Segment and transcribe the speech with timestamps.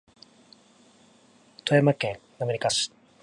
[1.63, 2.91] 富山県滑川市